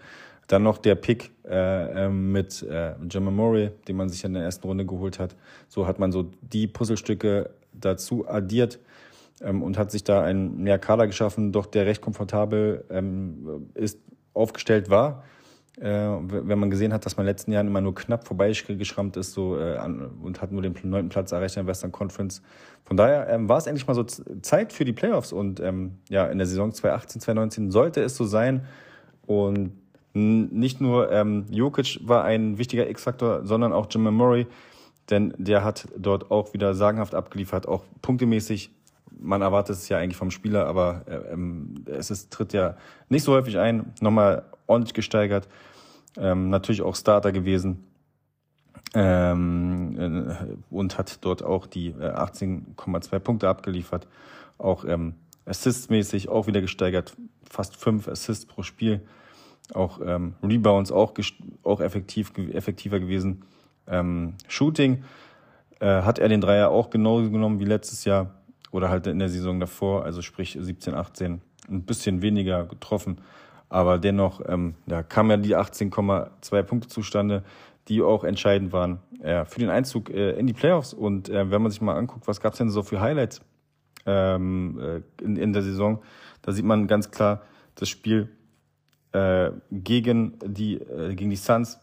[0.47, 4.43] Dann noch der Pick äh, ähm, mit äh, Gemma Murray, den man sich in der
[4.43, 5.35] ersten Runde geholt hat.
[5.69, 8.79] So hat man so die Puzzlestücke dazu addiert
[9.41, 13.99] ähm, und hat sich da ein mehr Kader geschaffen, doch der recht komfortabel ähm, ist,
[14.33, 15.23] aufgestellt war.
[15.79, 19.17] Äh, wenn man gesehen hat, dass man in den letzten Jahren immer nur knapp vorbeigeschrammt
[19.17, 22.43] ist so, äh, an, und hat nur den neunten Platz erreicht in der Western Conference.
[22.85, 26.27] Von daher ähm, war es endlich mal so Zeit für die Playoffs und ähm, ja,
[26.27, 28.65] in der Saison 2018, 2019 sollte es so sein.
[29.25, 29.71] Und
[30.13, 34.45] nicht nur ähm, Jokic war ein wichtiger X-Faktor, sondern auch Jim Murray,
[35.09, 38.69] denn der hat dort auch wieder sagenhaft abgeliefert, auch punktemäßig.
[39.23, 42.75] Man erwartet es ja eigentlich vom Spieler, aber äh, ähm, es ist, tritt ja
[43.09, 43.93] nicht so häufig ein.
[44.01, 45.47] Nochmal ordentlich gesteigert.
[46.17, 47.87] Ähm, natürlich auch Starter gewesen.
[48.93, 54.07] Ähm, äh, und hat dort auch die äh, 18,2 Punkte abgeliefert.
[54.57, 57.15] Auch ähm, Assists-mäßig auch wieder gesteigert.
[57.49, 59.01] Fast fünf Assists pro Spiel.
[59.73, 61.13] Auch ähm, Rebounds auch,
[61.63, 63.43] auch effektiv, effektiver gewesen.
[63.87, 65.03] Ähm, Shooting
[65.79, 68.31] äh, hat er den Dreier auch genauso genommen wie letztes Jahr
[68.73, 73.21] oder halt in der Saison davor, also sprich 17, 18, ein bisschen weniger getroffen.
[73.69, 77.43] Aber dennoch ähm, ja, kamen ja die 18,2 Punkte zustande,
[77.87, 80.93] die auch entscheidend waren äh, für den Einzug äh, in die Playoffs.
[80.93, 83.41] Und äh, wenn man sich mal anguckt, was gab es denn so für Highlights
[84.07, 86.01] ähm, äh, in, in der Saison,
[86.41, 87.43] da sieht man ganz klar
[87.75, 88.29] das Spiel
[89.11, 91.79] äh, gegen die äh, gegen die Suns,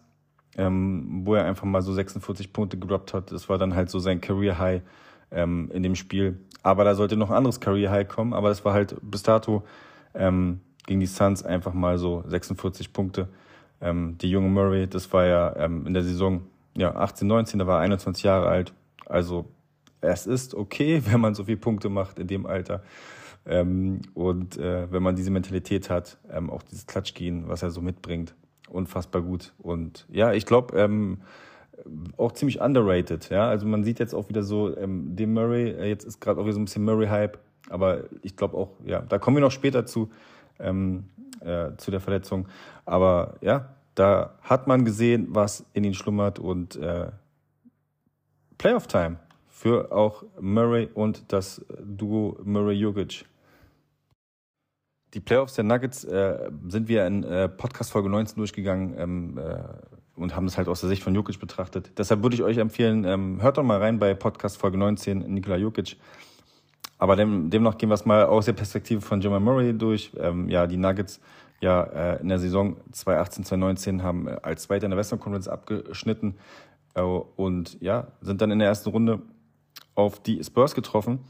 [0.57, 3.31] ähm, wo er einfach mal so 46 Punkte gedroppt hat.
[3.31, 4.83] Das war dann halt so sein Career High
[5.31, 6.38] ähm, in dem Spiel.
[6.62, 8.33] Aber da sollte noch ein anderes Career High kommen.
[8.33, 9.62] Aber das war halt bis dato
[10.14, 13.29] ähm, gegen die Suns einfach mal so 46 Punkte.
[13.81, 16.43] Ähm, die junge Murray, das war ja ähm, in der Saison
[16.77, 18.73] ja 18, 19, da war er 21 Jahre alt.
[19.07, 19.47] Also
[20.01, 22.83] es ist okay, wenn man so viele Punkte macht in dem Alter.
[23.47, 27.81] Ähm, und äh, wenn man diese Mentalität hat, ähm, auch dieses Klatschgehen, was er so
[27.81, 28.35] mitbringt,
[28.69, 29.55] unfassbar gut.
[29.59, 31.23] Und ja, ich glaube, ähm,
[32.16, 33.31] auch ziemlich underrated.
[33.31, 36.40] Ja, also man sieht jetzt auch wieder so, ähm, dem Murray, äh, jetzt ist gerade
[36.40, 37.38] auch wieder so ein bisschen Murray-Hype,
[37.69, 40.11] aber ich glaube auch, ja, da kommen wir noch später zu
[40.59, 41.05] ähm,
[41.40, 42.47] äh, zu der Verletzung.
[42.85, 47.11] Aber ja, da hat man gesehen, was in ihn schlummert und äh,
[48.59, 53.25] Playoff-Time für auch Murray und das Duo Murray-Jokic.
[55.12, 59.59] Die Playoffs der Nuggets äh, sind wir in äh, Podcast Folge 19 durchgegangen ähm, äh,
[60.20, 61.92] und haben das halt aus der Sicht von Jokic betrachtet.
[61.98, 65.56] Deshalb würde ich euch empfehlen, ähm, hört doch mal rein bei Podcast Folge 19, Nikola
[65.56, 65.96] Jokic.
[66.98, 70.12] Aber dem, demnach gehen wir es mal aus der Perspektive von Jamal Murray durch.
[70.18, 71.20] Ähm, ja, die Nuggets
[71.61, 75.48] ja äh, in der Saison 2018, 2019 haben äh, als Zweiter in der Western Conference
[75.48, 76.37] abgeschnitten
[76.94, 79.20] äh, und ja, sind dann in der ersten Runde
[79.94, 81.20] auf die Spurs getroffen.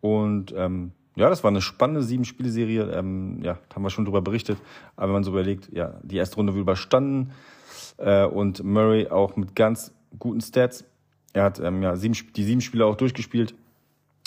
[0.00, 2.92] Und ähm, ja, das war eine spannende sieben-Spiele-Serie.
[2.92, 4.58] Ähm, ja, haben wir schon drüber berichtet.
[4.96, 7.32] Aber wenn man so überlegt, ja, die erste Runde wird überstanden
[7.98, 10.84] äh, und Murray auch mit ganz guten Stats.
[11.32, 13.54] Er hat ähm, ja, sieben, die sieben Spiele auch durchgespielt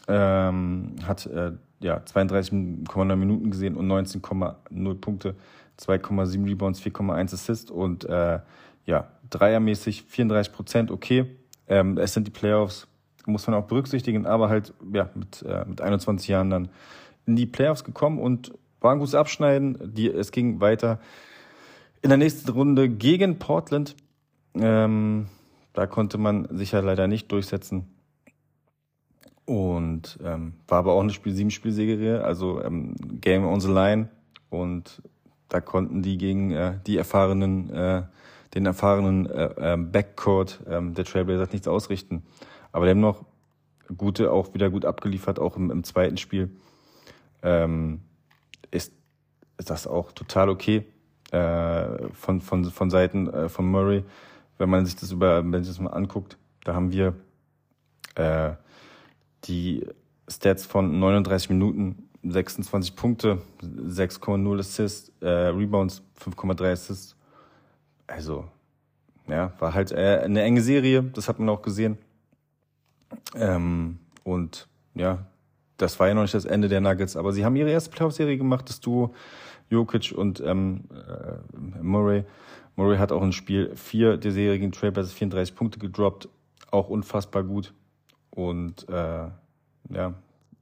[0.08, 5.36] ähm, hat äh, ja 32,9 Minuten gesehen und 19,0 Punkte,
[5.80, 8.39] 2,7 Rebounds, 4,1 Assists und äh,
[8.86, 11.25] ja, dreiermäßig 34 Prozent, okay.
[11.67, 12.88] Ähm, es sind die Playoffs,
[13.25, 16.69] muss man auch berücksichtigen, aber halt ja mit, äh, mit 21 Jahren dann
[17.25, 19.95] in die Playoffs gekommen und war ein gutes Abschneiden.
[19.95, 20.99] Die, es ging weiter
[22.06, 23.96] in der nächsten Runde gegen Portland.
[24.54, 25.26] Ähm,
[25.74, 27.88] da konnte man sich ja leider nicht durchsetzen.
[29.46, 34.10] Und ähm, war aber auch eine Spiel 7 Spielserie, also ähm, Game on the Line.
[34.52, 35.02] Und
[35.50, 38.04] da konnten die gegen äh, die erfahrenen, äh,
[38.54, 42.22] den erfahrenen äh, äh, Backcourt ähm, der Trailblazers nichts ausrichten.
[42.72, 43.26] Aber die haben noch
[43.98, 46.52] gute, auch wieder gut abgeliefert, auch im, im zweiten Spiel.
[47.41, 48.02] Ähm,
[48.70, 48.94] ist,
[49.58, 50.86] ist das auch total okay
[51.31, 54.03] äh, von, von, von Seiten äh, von Murray,
[54.57, 56.38] wenn man sich das über, wenn sich das mal anguckt.
[56.63, 57.13] Da haben wir
[58.15, 58.53] äh,
[59.45, 59.85] die
[60.27, 67.15] Stats von 39 Minuten 26 Punkte, 6,0 Assists, äh, Rebounds, 5,3 Assists.
[68.07, 68.45] Also,
[69.27, 71.97] ja, war halt äh, eine enge Serie, das hat man auch gesehen.
[73.35, 75.25] Ähm, und ja,
[75.77, 78.38] das war ja noch nicht das Ende der Nuggets, aber sie haben ihre erste Playoff-Serie
[78.38, 79.13] gemacht, das Duo
[79.69, 82.25] Jokic und ähm, äh, Murray.
[82.75, 86.30] Murray hat auch in Spiel 4 der Serie gegen Trailblazers 34 Punkte gedroppt,
[86.71, 87.73] auch unfassbar gut.
[88.32, 89.28] Und äh,
[89.89, 90.13] ja,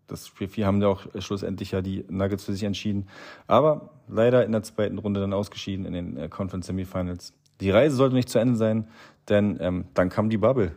[0.08, 3.08] das Spiel 4 haben ja auch schlussendlich ja die Nuggets für sich entschieden.
[3.48, 7.34] Aber leider in der zweiten Runde dann ausgeschieden in den äh, Conference Semifinals.
[7.62, 8.88] Die Reise sollte nicht zu Ende sein,
[9.30, 10.76] denn ähm, dann kam die Bubble.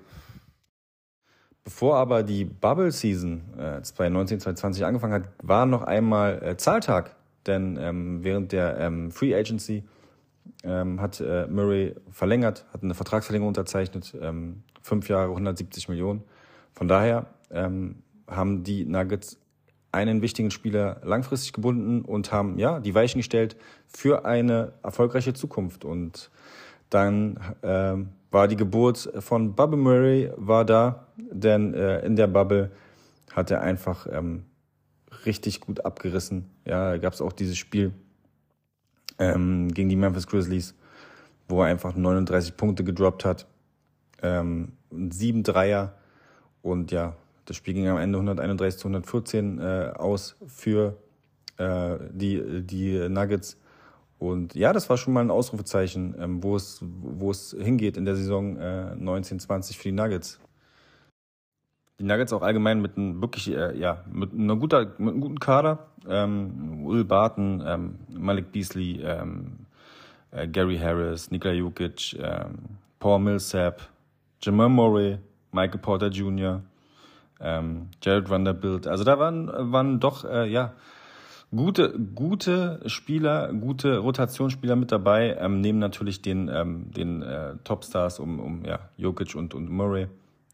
[1.65, 7.17] Bevor aber die Bubble Season äh, 2019, 2020 angefangen hat, war noch einmal äh, Zahltag.
[7.47, 9.85] Denn ähm, während der ähm, Free Agency
[10.65, 16.25] ähm, hat äh, Murray verlängert, hat eine Vertragsverlängerung unterzeichnet, ähm, fünf Jahre, 170 Millionen.
[16.73, 19.39] Von daher ähm, haben die Nuggets
[19.93, 23.57] einen wichtigen Spieler langfristig gebunden und haben ja die Weichen gestellt
[23.87, 25.85] für eine erfolgreiche Zukunft.
[25.85, 26.31] Und
[26.91, 27.95] dann äh,
[28.31, 32.71] war die Geburt von Bubble Murray war da, denn äh, in der Bubble
[33.33, 34.45] hat er einfach ähm,
[35.25, 36.51] richtig gut abgerissen.
[36.67, 37.93] Ja, gab es auch dieses Spiel
[39.19, 40.75] ähm, gegen die Memphis Grizzlies,
[41.49, 43.47] wo er einfach 39 Punkte gedroppt hat,
[44.23, 45.95] ähm, sieben Dreier
[46.63, 50.97] und ja, das Spiel ging am Ende 131 zu 114 äh, aus für
[51.59, 53.57] äh, die, die Nuggets.
[54.19, 58.05] Und ja, das war schon mal ein Ausrufezeichen, ähm, wo, es, wo es hingeht in
[58.05, 60.41] der Saison äh, 1920 für die Nuggets.
[61.99, 65.41] Die Nuggets auch allgemein mit einem wirklich, äh, ja, mit einer guter, mit einem guten
[65.41, 65.87] Kader.
[66.09, 69.67] Ähm, Will Barton, ähm, Malik Beasley, ähm,
[70.31, 73.89] äh, Gary Harris, Nikola Jokic, ähm, Paul Millsap,
[74.43, 75.19] Jamal Murray,
[75.53, 76.63] Michael Porter Jr.,
[77.41, 78.87] ähm, Jared Vanderbilt.
[78.87, 80.75] Also da waren, waren doch, äh, ja,
[81.55, 88.21] gute, gute Spieler, gute Rotationsspieler mit dabei, ähm, neben natürlich den, ähm, den äh, Topstars
[88.21, 90.09] um, um ja, Jokic und, und Murray.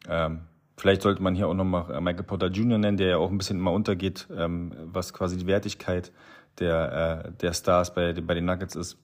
[0.09, 0.41] Ähm,
[0.83, 2.77] vielleicht sollte man hier auch nochmal äh, Michael Porter Jr.
[2.77, 6.11] nennen, der ja auch ein bisschen immer untergeht, ähm, was quasi die Wertigkeit
[6.59, 8.99] der, äh, der Stars bei, bei den Nuggets ist.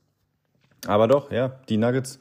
[0.89, 2.19] Aber doch, ja, die Nuggets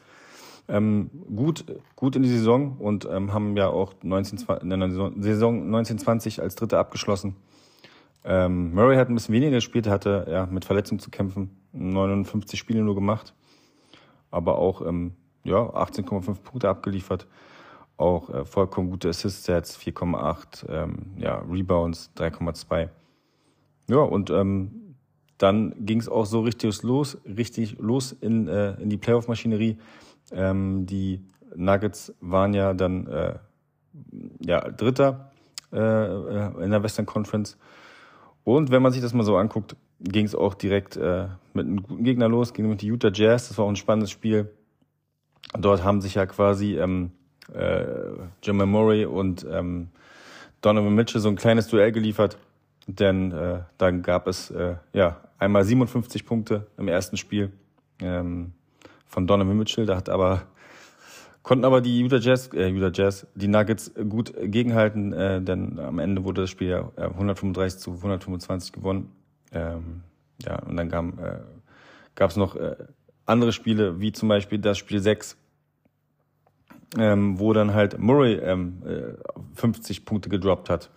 [0.68, 1.66] ähm, gut,
[1.96, 4.92] gut in die Saison und ähm, haben ja auch 19, in der
[5.24, 7.36] Saison 1920 als Dritter abgeschlossen.
[8.24, 12.84] Ähm, Murray hat ein bisschen weniger gespielt, hatte ja mit Verletzungen zu kämpfen, 59 Spiele
[12.84, 13.34] nur gemacht,
[14.30, 17.26] aber auch ähm, ja 18,5 Punkte abgeliefert,
[17.98, 22.90] auch äh, vollkommen gute Assist-Sets, 4,8, ähm, ja Rebounds 3,2.
[23.90, 24.96] Ja und ähm,
[25.38, 29.78] dann ging es auch so richtig los, richtig los in, äh, in die Playoff-Maschinerie.
[30.32, 31.22] Ähm, die
[31.56, 33.36] Nuggets waren ja dann äh,
[34.42, 35.32] ja, Dritter
[35.72, 37.58] äh, äh, in der Western Conference.
[38.44, 41.84] Und wenn man sich das mal so anguckt, ging es auch direkt äh, mit einem
[41.84, 43.50] guten Gegner los, ging mit die Utah Jazz.
[43.50, 44.50] Das war auch ein spannendes Spiel.
[45.58, 47.12] Dort haben sich ja quasi ähm,
[47.54, 47.86] äh,
[48.44, 49.90] Jamal Murray und ähm,
[50.62, 52.38] Donovan Mitchell so ein kleines Duell geliefert.
[52.88, 57.52] Denn äh, dann gab es äh, ja einmal 57 Punkte im ersten Spiel.
[58.00, 58.54] Ähm,
[59.08, 59.86] von Donovan Mitchell.
[59.86, 60.44] Da hat aber
[61.42, 66.00] konnten aber die Utah Jazz, äh, Utah Jazz, die Nuggets gut gegenhalten, äh, denn am
[66.00, 69.12] Ende wurde das Spiel ja 135 zu 125 gewonnen.
[69.54, 70.04] Ähm,
[70.44, 71.40] ja, und dann äh,
[72.16, 72.76] gab es noch äh,
[73.26, 75.38] andere Spiele, wie zum Beispiel das Spiel 6,
[76.98, 79.14] ähm, wo dann halt Murray ähm, äh,
[79.56, 80.90] 50 Punkte gedroppt hat.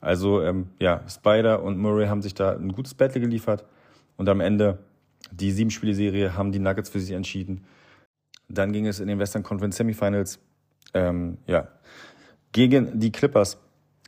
[0.00, 3.64] Also ähm, ja, Spider und Murray haben sich da ein gutes Battle geliefert
[4.16, 4.78] und am Ende
[5.32, 7.64] die Sieben-Spiele-Serie haben die Nuggets für sich entschieden.
[8.48, 10.38] Dann ging es in den Western Conference Semifinals
[10.94, 11.68] ähm, ja,
[12.52, 13.58] gegen die Clippers,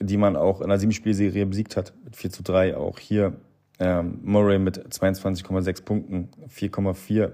[0.00, 2.76] die man auch in der Sieben-Spiele-Serie besiegt hat, mit 4 zu 3.
[2.76, 3.34] Auch hier
[3.80, 7.32] ähm, Murray mit 22,6 Punkten, 4,4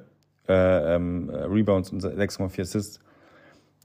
[0.48, 3.00] äh, ähm, Rebounds und 6,4 Assists.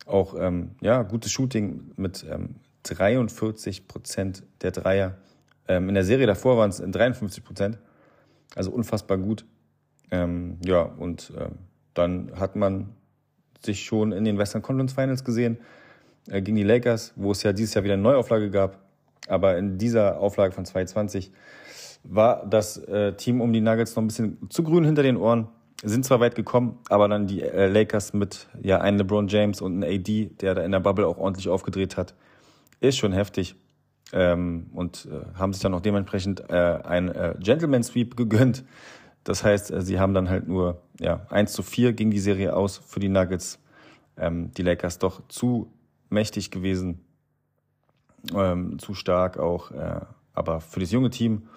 [0.10, 5.18] Auch ähm, ja, gutes Shooting mit ähm, 43 Prozent der Dreier.
[5.68, 7.78] Ähm, in der Serie davor waren es 53 Prozent.
[8.56, 9.46] Also unfassbar gut.
[10.10, 11.50] Ähm, ja, und äh,
[11.94, 12.90] dann hat man
[13.64, 15.60] sich schon in den Western Conference Finals gesehen
[16.28, 18.80] äh, gegen die Lakers, wo es ja dieses Jahr wieder eine Neuauflage gab.
[19.28, 21.32] Aber in dieser Auflage von 2020
[22.04, 25.50] war das äh, Team um die Nuggets noch ein bisschen zu grün hinter den Ohren.
[25.82, 29.82] Sind zwar weit gekommen, aber dann die äh, Lakers mit ja einem LeBron James und
[29.84, 32.16] einem AD, der da in der Bubble auch ordentlich aufgedreht hat,
[32.82, 33.56] ist schon heftig.
[34.12, 38.64] Ähm, und äh, haben sich dann auch dementsprechend äh, ein äh, Gentleman Sweep gegönnt
[39.24, 42.56] das heißt, äh, sie haben dann halt nur ja, 1 zu 4 gegen die Serie
[42.56, 43.60] aus für die Nuggets.
[44.18, 45.72] Ähm, die Lakers doch zu
[46.10, 47.06] mächtig gewesen,
[48.34, 49.72] ähm, zu stark auch.
[49.72, 50.02] Äh,
[50.34, 51.48] aber für das junge Team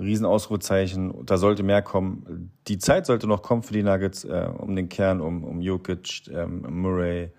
[0.00, 1.26] Riesenausrufezeichen.
[1.26, 2.52] Da sollte mehr kommen.
[2.68, 6.28] Die Zeit sollte noch kommen für die Nuggets, äh, um den Kern, um, um Jokic,
[6.28, 7.30] ähm, Murray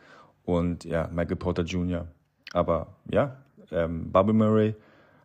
[0.43, 2.07] und ja, Michael Porter Jr.
[2.53, 3.37] Aber ja,
[3.71, 4.75] ähm, Bobby Murray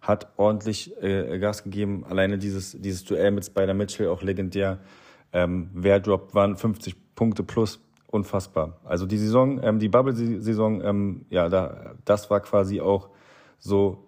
[0.00, 2.04] hat ordentlich äh, Gas gegeben.
[2.08, 4.78] Alleine dieses, dieses Duell mit Spider Mitchell, auch legendär.
[5.32, 7.80] Ähm, wer droppt waren 50 Punkte plus.
[8.06, 8.78] Unfassbar.
[8.84, 13.08] Also die Saison, ähm, die Bubble-Saison, ähm, ja, da, das war quasi auch
[13.58, 14.04] so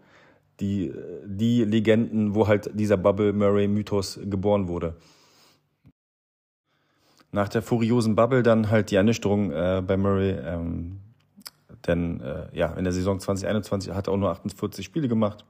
[0.61, 0.93] die,
[1.25, 4.97] die Legenden, wo halt dieser Bubble-Murray-Mythos geboren wurde.
[7.33, 10.31] Nach der furiosen Bubble dann halt die Ernüchterung äh, bei Murray.
[10.31, 11.01] Ähm,
[11.87, 15.45] denn äh, ja, in der Saison 2021 hat er auch nur 48 Spiele gemacht.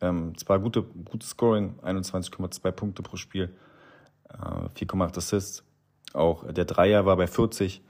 [0.00, 3.50] Ähm, zwar gute, gutes Scoring, 21,2 Punkte pro Spiel,
[4.30, 5.64] äh, 4,8 Assists.
[6.12, 7.82] Auch der Dreier war bei 40,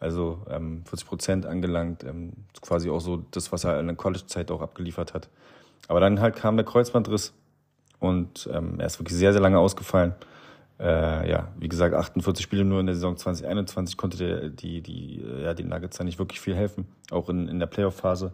[0.00, 2.04] also ähm, 40 Prozent angelangt.
[2.04, 5.28] Ähm, quasi auch so das, was er in der College-Zeit auch abgeliefert hat.
[5.86, 7.32] Aber dann halt kam der Kreuzbandriss
[7.98, 10.14] und ähm, er ist wirklich sehr, sehr lange ausgefallen.
[10.78, 15.24] Äh, ja, wie gesagt, 48 Spiele nur in der Saison 2021 konnte der, die, die,
[15.42, 18.32] ja, den Nuggets da nicht wirklich viel helfen, auch in, in der Playoff-Phase.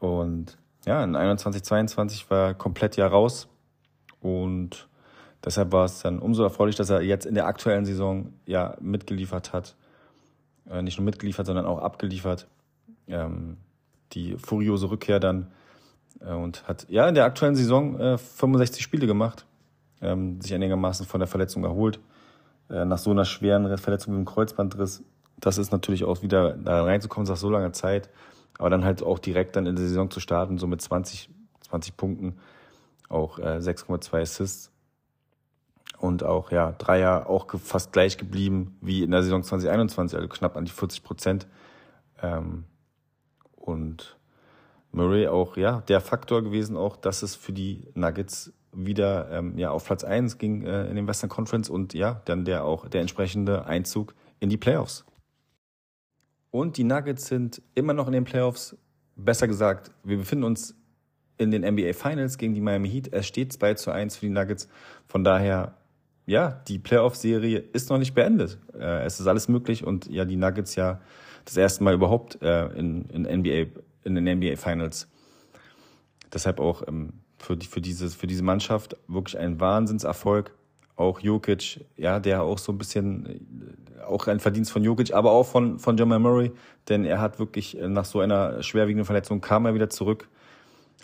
[0.00, 3.48] Und ja, in 21, 22 war er komplett ja raus
[4.20, 4.88] und
[5.44, 9.52] deshalb war es dann umso erfreulich, dass er jetzt in der aktuellen Saison ja mitgeliefert
[9.52, 9.76] hat.
[10.68, 12.48] Äh, nicht nur mitgeliefert, sondern auch abgeliefert.
[13.06, 13.58] Ähm,
[14.12, 15.46] die furiose Rückkehr dann äh,
[16.20, 19.46] und hat ja in der aktuellen Saison äh, 65 Spiele gemacht,
[20.00, 22.00] ähm, sich einigermaßen von der Verletzung erholt.
[22.68, 25.02] Äh, nach so einer schweren Verletzung wie dem Kreuzbandriss,
[25.38, 28.10] das ist natürlich auch wieder da reinzukommen nach so langer Zeit,
[28.58, 31.30] aber dann halt auch direkt dann in der Saison zu starten, so mit 20,
[31.62, 32.38] 20 Punkten,
[33.08, 34.70] auch äh, 6,2 Assists
[35.98, 40.56] und auch ja Dreier auch fast gleich geblieben wie in der Saison 2021, also knapp
[40.56, 41.46] an die 40 Prozent.
[42.22, 42.64] Ähm,
[43.56, 44.16] und
[44.92, 49.70] Murray auch, ja, der Faktor gewesen auch, dass es für die Nuggets wieder ähm, ja,
[49.70, 53.00] auf Platz eins ging äh, in den Western Conference und ja, dann der auch der
[53.00, 55.04] entsprechende Einzug in die Playoffs.
[56.50, 58.76] Und die Nuggets sind immer noch in den Playoffs.
[59.16, 60.74] Besser gesagt, wir befinden uns
[61.38, 63.12] in den NBA Finals gegen die Miami Heat.
[63.12, 64.68] Es steht 2 zu 1 für die Nuggets.
[65.06, 65.76] Von daher,
[66.26, 68.58] ja, die Playoff-Serie ist noch nicht beendet.
[68.74, 71.00] Äh, es ist alles möglich und ja, die Nuggets ja
[71.44, 75.08] das erste Mal überhaupt äh, in, in NBA in den NBA Finals.
[76.32, 80.54] Deshalb auch ähm, für, die, für, dieses, für diese Mannschaft wirklich ein Wahnsinnserfolg.
[80.96, 83.26] Auch Jokic, ja, der auch so ein bisschen,
[83.98, 86.52] äh, auch ein Verdienst von Jokic, aber auch von, von Jamal Murray,
[86.88, 90.28] denn er hat wirklich äh, nach so einer schwerwiegenden Verletzung kam er wieder zurück,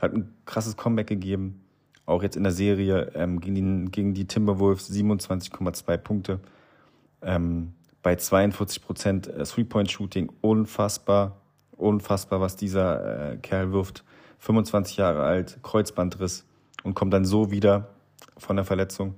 [0.01, 1.63] hat ein krasses Comeback gegeben.
[2.05, 6.41] Auch jetzt in der Serie ähm, gegen, die, gegen die Timberwolves 27,2 Punkte.
[7.23, 11.41] Ähm, bei 42 Prozent äh, Three-Point-Shooting unfassbar.
[11.77, 14.05] Unfassbar, was dieser äh, Kerl wirft.
[14.39, 16.47] 25 Jahre alt, Kreuzbandriss
[16.83, 17.89] und kommt dann so wieder
[18.37, 19.15] von der Verletzung.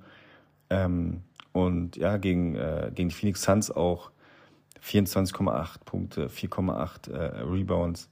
[0.70, 4.10] Ähm, und ja, gegen, äh, gegen die Phoenix Suns auch
[4.84, 8.08] 24,8 Punkte, 4,8 äh, Rebounds.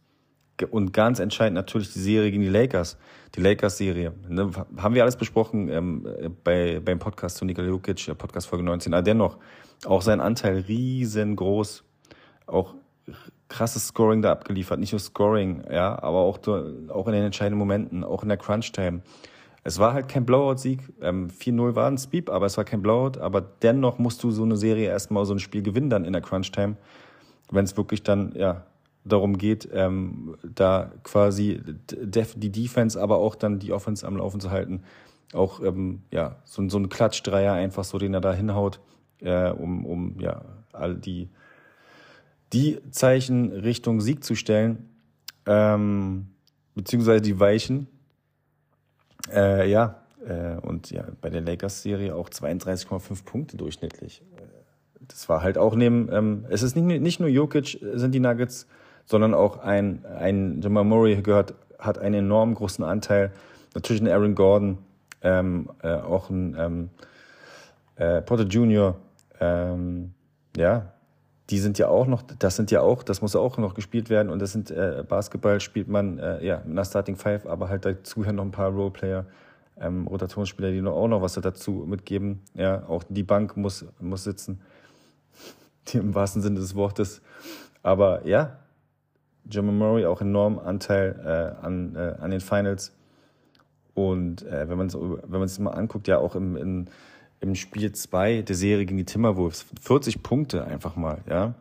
[0.70, 2.96] Und ganz entscheidend natürlich die Serie gegen die Lakers,
[3.35, 4.14] die Lakers-Serie.
[4.28, 8.94] Ne, haben wir alles besprochen ähm, bei, beim Podcast zu Nikola Jokic, Podcast Folge 19.
[8.94, 9.37] Aber dennoch,
[9.85, 11.85] auch sein Anteil riesengroß.
[12.46, 12.74] Auch
[13.48, 14.80] krasses Scoring da abgeliefert.
[14.80, 19.02] Nicht nur Scoring, ja, aber auch, auch in den entscheidenden Momenten, auch in der Crunch-Time.
[19.62, 20.80] Es war halt kein Blowout-Sieg.
[21.00, 23.20] Ähm, 4-0 war ein Speed, aber es war kein Blowout.
[23.20, 26.22] Aber dennoch musst du so eine Serie erstmal so ein Spiel gewinnen dann in der
[26.22, 26.76] Crunch-Time,
[27.50, 28.64] wenn es wirklich dann, ja,
[29.04, 34.50] darum geht, ähm, da quasi die Defense, aber auch dann die Offense am Laufen zu
[34.50, 34.82] halten.
[35.32, 38.80] Auch ähm, ja, so, so ein Klatschdreier einfach so, den er da hinhaut,
[39.20, 41.28] äh, um, um ja, all die
[42.52, 44.88] die Zeichen Richtung Sieg zu stellen,
[45.46, 46.28] ähm,
[46.74, 47.88] beziehungsweise die Weichen.
[49.32, 54.22] Äh, ja, äh, und ja, bei der Lakers-Serie auch 32,5 Punkte durchschnittlich.
[54.37, 54.42] Äh,
[55.09, 58.66] das war halt auch neben, ähm, es ist nicht, nicht nur Jokic sind die Nuggets,
[59.04, 63.32] sondern auch ein, ein Jamal Murray gehört, hat einen enorm großen Anteil.
[63.74, 64.78] Natürlich ein Aaron Gordon,
[65.22, 66.90] ähm, äh, auch ein ähm,
[67.97, 68.97] äh, Porter Jr.,
[69.38, 70.14] ähm,
[70.57, 70.92] ja,
[71.51, 74.30] die sind ja auch noch, das sind ja auch, das muss auch noch gespielt werden
[74.30, 77.84] und das sind äh, Basketball spielt man äh, ja mit einer Starting Five, aber halt
[77.84, 79.26] dazu noch ein paar Roleplayer,
[79.78, 82.40] ähm, Rotationsspieler, die noch, auch noch was dazu mitgeben.
[82.55, 84.61] Ja, auch die Bank muss muss sitzen,
[85.88, 87.22] die im wahrsten Sinne des Wortes.
[87.82, 88.59] Aber ja,
[89.49, 92.92] Jamal Murray auch enorm Anteil äh, an äh, an den Finals
[93.94, 96.90] und äh, wenn man es wenn man es mal anguckt, ja auch im in,
[97.49, 99.66] im Spiel 2 der Serie gegen die Timberwolves.
[99.80, 101.55] 40 Punkte einfach mal, ja.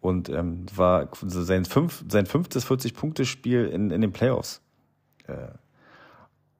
[0.00, 4.60] Und ähm, war sein, fünf, sein fünftes 40-Punkte-Spiel in, in den Playoffs.
[5.26, 5.48] Äh,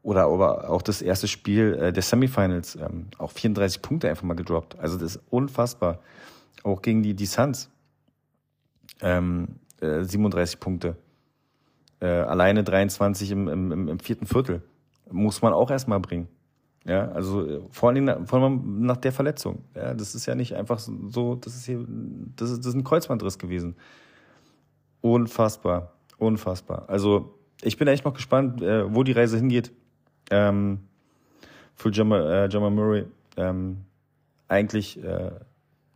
[0.03, 4.35] oder aber auch das erste Spiel äh, der Semifinals, ähm, auch 34 Punkte einfach mal
[4.35, 4.79] gedroppt.
[4.79, 5.99] Also das ist unfassbar.
[6.63, 7.71] Auch gegen die, die Suns.
[9.01, 10.97] Ähm, äh, 37 Punkte.
[12.01, 14.63] Äh, alleine 23 im, im, im vierten Viertel.
[15.11, 16.29] Muss man auch erstmal bringen.
[16.85, 19.65] Ja, also äh, vor allem, vor allem nach der Verletzung.
[19.75, 21.85] Ja, das ist ja nicht einfach so, das ist hier,
[22.37, 23.77] das ist, das ist ein Kreuzbandriss gewesen.
[25.01, 26.85] Unfassbar, unfassbar.
[26.89, 29.73] Also ich bin echt noch gespannt, äh, wo die Reise hingeht.
[30.31, 30.81] Ähm,
[31.75, 33.07] für Jamal, äh, Jamal Murray.
[33.37, 33.79] Ähm,
[34.49, 35.31] eigentlich, äh,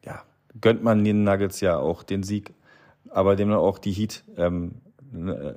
[0.04, 0.22] ja,
[0.60, 2.54] gönnt man den Nuggets ja auch den Sieg,
[3.10, 4.76] aber dem auch die Heat ähm,
[5.12, 5.54] äh,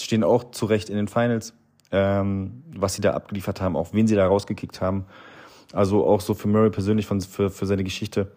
[0.00, 1.54] stehen auch zurecht in den Finals
[1.94, 5.06] ähm, was sie da abgeliefert haben, auch wen sie da rausgekickt haben.
[5.72, 8.32] Also auch so für Murray persönlich, von, für, für seine Geschichte,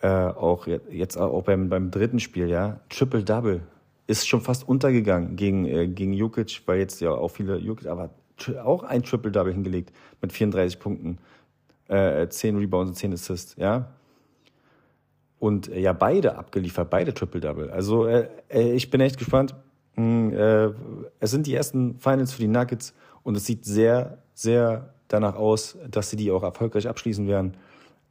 [0.00, 3.62] äh, auch jetzt auch beim, beim dritten Spiel, ja, Triple-Double
[4.06, 8.10] ist schon fast untergegangen gegen, äh, gegen Jukic, weil jetzt ja auch viele Jukic, aber
[8.62, 11.18] auch ein Triple-Double hingelegt mit 34 Punkten,
[11.88, 13.88] äh, 10 Rebounds und 10 Assists, ja.
[15.38, 17.70] Und äh, ja, beide abgeliefert, beide Triple-Double.
[17.70, 19.54] Also äh, äh ich bin echt gespannt.
[19.94, 20.70] Hm, äh,
[21.20, 25.76] es sind die ersten Finals für die Nuggets und es sieht sehr, sehr danach aus,
[25.90, 27.54] dass sie die auch erfolgreich abschließen werden.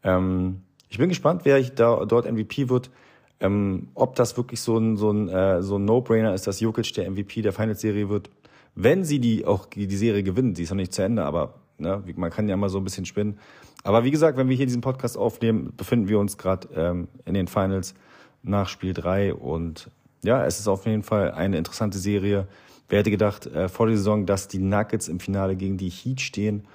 [0.04, 2.92] Ähm, ich bin gespannt, wer ich da dort MVP wird.
[3.40, 6.94] Ähm, ob das wirklich so ein, so ein, äh, so ein No-Brainer ist, dass Jokic
[6.94, 8.30] der MVP der Finals-Serie wird.
[8.76, 12.04] Wenn sie die auch die Serie gewinnen, sie ist noch nicht zu Ende, aber ne,
[12.16, 13.40] man kann ja mal so ein bisschen spinnen.
[13.84, 17.34] Aber wie gesagt, wenn wir hier diesen Podcast aufnehmen, befinden wir uns gerade ähm, in
[17.34, 17.96] den Finals
[18.44, 19.90] nach Spiel 3 und
[20.24, 22.48] ja, es ist auf jeden Fall eine interessante Serie.
[22.90, 26.22] Wer hätte gedacht äh, vor der Saison, dass die Nuggets im Finale gegen die Heat
[26.22, 26.66] stehen?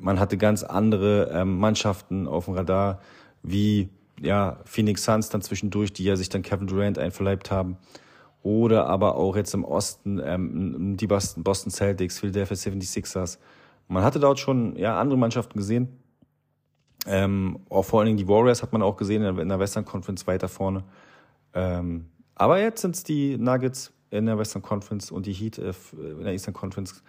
[0.00, 3.00] Man hatte ganz andere ähm, Mannschaften auf dem Radar,
[3.42, 3.90] wie
[4.20, 7.76] ja, Phoenix Suns dann zwischendurch, die ja sich dann Kevin Durant einverleibt haben.
[8.42, 13.38] Oder aber auch jetzt im Osten ähm, die Boston, Celtics, Philadelphia 76ers.
[13.88, 15.88] Man hatte dort schon ja, andere Mannschaften gesehen.
[17.06, 20.26] Ähm, auch vor allen Dingen die Warriors hat man auch gesehen in der Western Conference
[20.26, 20.84] weiter vorne.
[21.54, 22.06] Ähm,
[22.42, 26.24] aber jetzt sind es die Nuggets in der Western Conference und die Heat äh, in
[26.24, 27.00] der Eastern Conference.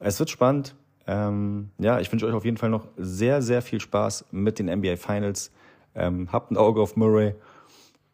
[0.00, 0.74] Es wird spannend.
[1.06, 4.66] Ähm, ja, ich wünsche euch auf jeden Fall noch sehr, sehr viel Spaß mit den
[4.66, 5.52] NBA Finals.
[5.94, 7.36] Ähm, habt ein Auge auf Murray.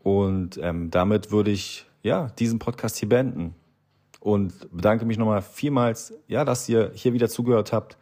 [0.03, 3.55] Und ähm, damit würde ich ja diesen Podcast hier beenden.
[4.21, 7.97] Und bedanke mich nochmal vielmals, ja, dass ihr hier wieder zugehört habt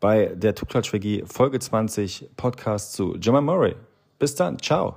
[0.00, 3.76] bei der Tuklatsch WG Folge 20 Podcast zu Jamal Murray.
[4.18, 4.96] Bis dann, ciao.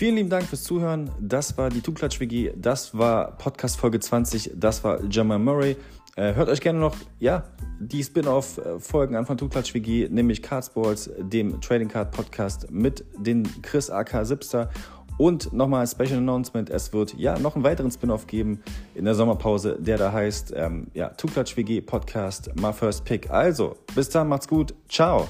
[0.00, 1.10] Vielen lieben Dank fürs Zuhören.
[1.20, 2.52] Das war die Tuklatsch WG.
[2.56, 4.52] Das war Podcast Folge 20.
[4.54, 5.76] Das war Jamal Murray.
[6.16, 7.44] Äh, hört euch gerne noch, ja,
[7.80, 13.90] die Spin-off-Folgen an von Tuklatsch WG, nämlich Cardsports, dem Trading Card Podcast mit den Chris
[13.90, 14.70] AK Sipster.
[15.18, 18.62] Und nochmal ein Special Announcement: Es wird ja noch einen weiteren Spin-off geben
[18.94, 23.28] in der Sommerpause, der da heißt, ähm, ja, Tuklatsch WG Podcast, My First Pick.
[23.28, 24.74] Also, bis dann, macht's gut.
[24.88, 25.28] Ciao.